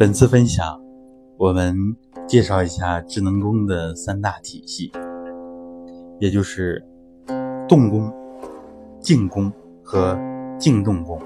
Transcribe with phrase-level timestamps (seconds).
[0.00, 0.80] 本次分享，
[1.36, 1.94] 我们
[2.26, 4.90] 介绍一下智能功的三大体系，
[6.18, 6.82] 也就是
[7.68, 8.10] 动功、
[8.98, 9.52] 静功
[9.84, 10.18] 和
[10.58, 11.20] 静动功。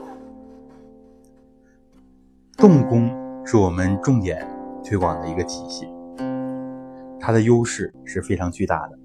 [2.56, 3.08] 动功
[3.46, 4.44] 是我们重点
[4.82, 5.86] 推广的一个体系，
[7.20, 8.98] 它的优势是非常巨大的。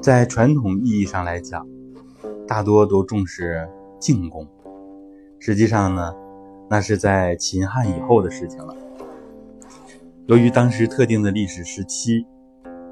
[0.00, 1.68] 在传统意义上来讲，
[2.48, 4.48] 大多都重视静功，
[5.38, 6.14] 实际上呢，
[6.74, 8.76] 那是在秦汉以后的事情了。
[10.26, 12.26] 由于当时特定的历史时期，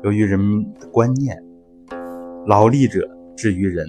[0.05, 1.43] 由于人们的观念，
[2.47, 3.85] 劳力者治于人，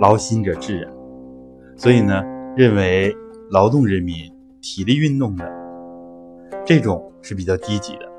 [0.00, 0.90] 劳心者治人，
[1.76, 2.22] 所以呢，
[2.56, 3.14] 认为
[3.50, 4.14] 劳动人民
[4.62, 5.46] 体力运动的
[6.64, 8.10] 这种是比较低级的，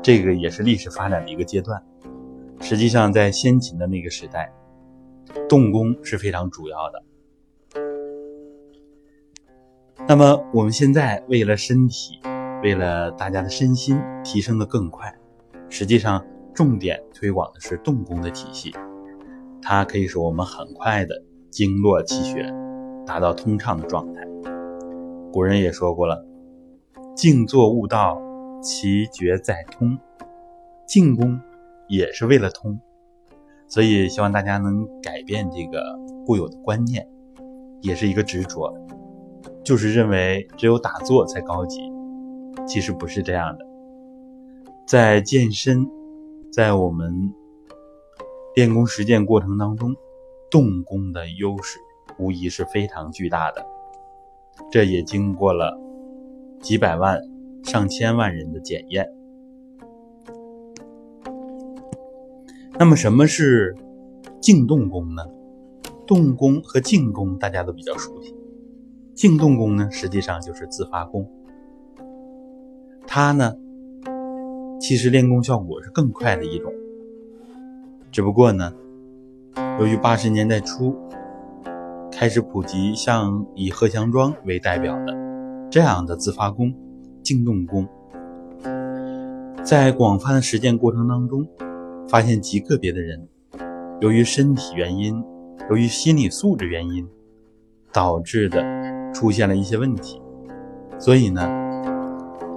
[0.00, 1.82] 这个也是历史发展的一个阶段。
[2.60, 4.52] 实际上，在先秦的那个时代，
[5.48, 7.02] 动工是非常主要的。
[10.08, 12.20] 那么我们现在为了身体，
[12.62, 15.14] 为了大家的身心提升的更快，
[15.68, 18.72] 实际上重点推广的是动功的体系，
[19.62, 22.52] 它可以使我们很快的经络气血
[23.06, 24.22] 达到通畅的状态。
[25.32, 26.26] 古人也说过了
[27.16, 28.20] ：“静坐悟道，
[28.60, 29.98] 其觉在通。”
[30.86, 31.40] 静功。
[31.88, 32.80] 也是为了通，
[33.68, 35.82] 所以希望大家能改变这个
[36.24, 37.06] 固有的观念，
[37.82, 38.72] 也是一个执着，
[39.64, 41.80] 就是认为只有打坐才高级，
[42.66, 43.66] 其实不是这样的。
[44.86, 45.86] 在健身，
[46.52, 47.32] 在我们
[48.54, 49.94] 练功实践过程当中，
[50.50, 51.78] 动功的优势
[52.18, 53.64] 无疑是非常巨大的，
[54.70, 55.78] 这也经过了
[56.60, 57.20] 几百万、
[57.62, 59.08] 上千万人的检验。
[62.78, 63.76] 那么什么是
[64.40, 65.24] 静动功呢？
[66.04, 68.34] 动功和静功大家都比较熟悉。
[69.14, 71.28] 静动功呢，实际上就是自发功。
[73.06, 73.54] 它呢，
[74.80, 76.72] 其实练功效果是更快的一种。
[78.10, 78.72] 只不过呢，
[79.78, 80.96] 由于八十年代初
[82.10, 85.14] 开始普及像以贺祥庄为代表的
[85.70, 86.72] 这样的自发功、
[87.22, 87.86] 静动功，
[89.62, 91.46] 在广泛的实践过程当中。
[92.08, 93.26] 发现极个别的人，
[94.00, 95.24] 由于身体原因，
[95.70, 97.08] 由于心理素质原因，
[97.90, 98.60] 导致的
[99.12, 100.20] 出现了一些问题，
[100.98, 101.48] 所以呢，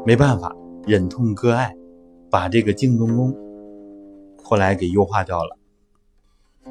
[0.06, 0.56] 没办法
[0.86, 1.76] 忍痛割爱，
[2.30, 3.36] 把这个静动功
[4.44, 5.58] 后来给优化掉了。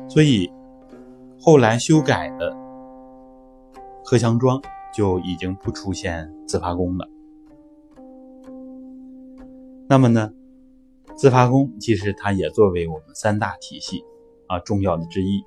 [0.08, 0.50] 所以
[1.40, 2.56] 后来修改的
[4.04, 4.60] 贺祥庄
[4.92, 7.08] 就已经不出现自发功了。
[9.88, 10.32] 那么呢？
[11.16, 14.02] 自发功其实它也作为我们三大体系
[14.48, 15.44] 啊重要的之一。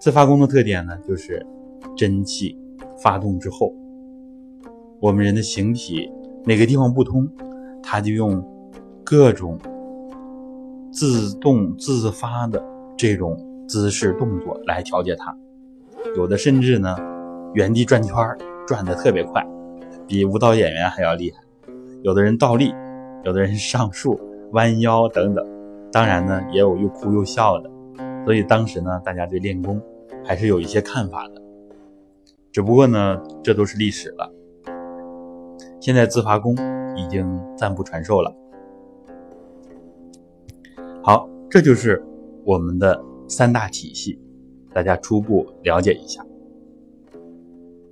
[0.00, 1.46] 自发功的特点呢，就是
[1.96, 2.58] 真气
[3.02, 3.72] 发动之后，
[5.00, 6.10] 我们人的形体
[6.44, 7.28] 哪个地方不通，
[7.82, 8.42] 它就用
[9.04, 9.58] 各种
[10.92, 12.62] 自动自发的
[12.96, 13.36] 这种
[13.68, 15.36] 姿势动作来调节它。
[16.16, 16.96] 有的甚至呢，
[17.54, 18.14] 原地转圈
[18.66, 19.44] 转的特别快，
[20.06, 21.42] 比舞蹈演员还要厉害。
[22.02, 22.72] 有的人倒立。
[23.24, 24.20] 有的人上树、
[24.52, 25.42] 弯腰等等，
[25.90, 27.70] 当然呢，也有又哭又笑的。
[28.22, 29.80] 所以当时呢，大家对练功
[30.22, 31.40] 还是有一些看法的。
[32.54, 34.32] 只不过呢，这都是历史了。
[35.80, 36.54] 现在自发功
[36.96, 37.26] 已经
[37.56, 38.32] 暂不传授了。
[41.02, 42.00] 好，这就是
[42.44, 44.20] 我们的三大体系，
[44.72, 46.24] 大家初步了解一下。